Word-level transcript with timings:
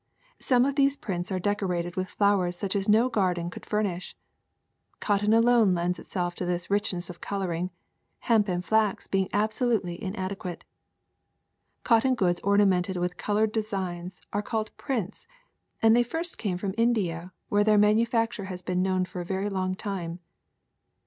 Some 0.39 0.65
of 0.65 0.73
these 0.77 0.97
prints 0.97 1.31
are 1.31 1.37
decorated 1.37 1.95
with 1.95 2.09
flowers 2.09 2.55
such 2.57 2.75
as 2.75 2.89
no 2.89 3.07
garden 3.07 3.51
could 3.51 3.67
furnish. 3.67 4.15
Cotton 4.99 5.31
alone 5.31 5.75
lends 5.75 5.99
itself 5.99 6.33
to 6.37 6.45
this 6.47 6.71
rich 6.71 6.91
ness 6.91 7.11
of 7.11 7.21
coloring, 7.21 7.69
hemp 8.21 8.47
and 8.49 8.65
flax 8.65 9.05
being 9.05 9.29
absolutely 9.31 9.93
in 9.93 10.15
adequate. 10.15 10.63
Cotton 11.83 12.15
goods 12.15 12.39
ornamented 12.43 12.97
with 12.97 13.17
colored 13.17 13.51
designs 13.51 14.19
are 14.33 14.41
called 14.41 14.75
prints, 14.75 15.27
and 15.83 15.95
they 15.95 16.01
first 16.01 16.39
came 16.39 16.57
from 16.57 16.73
India, 16.79 17.31
where 17.49 17.63
their 17.63 17.77
manufacture 17.77 18.45
has 18.45 18.63
been 18.63 18.81
known 18.81 19.05
for 19.05 19.21
a 19.21 19.25
very 19.25 19.49
long 19.51 19.75
time. 19.75 20.17